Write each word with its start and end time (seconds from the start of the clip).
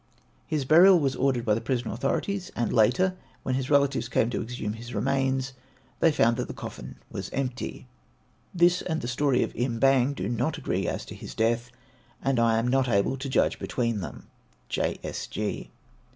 His 0.47 0.65
burial 0.65 0.99
was 0.99 1.15
ordered 1.15 1.45
by 1.45 1.53
the 1.53 1.61
prison 1.61 1.91
authorities, 1.91 2.49
and 2.55 2.73
later, 2.73 3.15
when 3.43 3.53
his 3.53 3.69
relatives 3.69 4.09
came 4.09 4.31
to 4.31 4.41
exhume 4.41 4.73
his 4.73 4.95
remains, 4.95 5.53
they 5.99 6.11
found 6.11 6.37
that 6.37 6.47
the 6.47 6.55
coffin 6.55 6.95
was 7.11 7.29
empty." 7.29 7.85
This 8.51 8.81
and 8.81 9.01
the 9.01 9.07
story 9.07 9.43
of 9.43 9.55
Im 9.55 9.77
Bang 9.77 10.13
do 10.15 10.27
not 10.27 10.57
agree 10.57 10.87
as 10.87 11.05
to 11.05 11.13
his 11.13 11.35
death, 11.35 11.69
and 12.19 12.39
I 12.39 12.57
am 12.57 12.67
not 12.67 12.89
able 12.89 13.15
to 13.17 13.29
judge 13.29 13.59
between 13.59 13.99
them. 14.01 14.25
J. 14.69 14.99